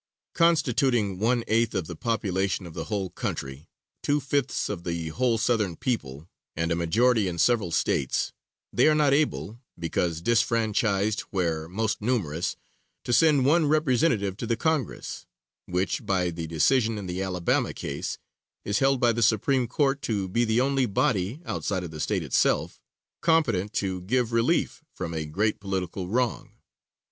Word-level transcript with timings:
Constituting 0.33 1.19
one 1.19 1.43
eighth 1.47 1.75
of 1.75 1.85
the 1.85 1.95
population 1.95 2.65
of 2.65 2.73
the 2.73 2.85
whole 2.85 3.11
country, 3.11 3.67
two 4.01 4.19
fifths 4.19 4.67
of 4.67 4.83
the 4.83 5.09
whole 5.09 5.37
Southern 5.37 5.75
people, 5.75 6.27
and 6.55 6.71
a 6.71 6.75
majority 6.75 7.27
in 7.27 7.37
several 7.37 7.69
States, 7.69 8.33
they 8.73 8.87
are 8.87 8.95
not 8.95 9.13
able, 9.13 9.61
because 9.77 10.19
disfranchised 10.23 11.19
where 11.29 11.69
most 11.69 12.01
numerous, 12.01 12.55
to 13.03 13.13
send 13.13 13.45
one 13.45 13.67
representative 13.67 14.35
to 14.37 14.47
the 14.47 14.57
Congress, 14.57 15.27
which, 15.67 16.03
by 16.03 16.31
the 16.31 16.47
decision 16.47 16.97
in 16.97 17.05
the 17.05 17.21
Alabama 17.21 17.71
case, 17.71 18.17
is 18.65 18.79
held 18.79 18.99
by 18.99 19.11
the 19.11 19.21
Supreme 19.21 19.67
Court 19.67 20.01
to 20.01 20.27
be 20.27 20.45
the 20.45 20.59
only 20.61 20.87
body, 20.87 21.41
outside 21.45 21.83
of 21.83 21.91
the 21.91 21.99
State 21.99 22.23
itself, 22.23 22.81
competent 23.21 23.71
to 23.73 24.01
give 24.01 24.33
relief 24.33 24.83
from 24.95 25.13
a 25.13 25.27
great 25.27 25.59
political 25.59 26.07
wrong. 26.07 26.53